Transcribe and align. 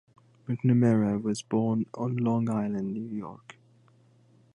McNamara 0.47 1.21
was 1.21 1.43
born 1.43 1.85
on 1.93 2.17
Long 2.17 2.49
Island, 2.49 2.91
New 2.91 3.07
York. 3.15 3.57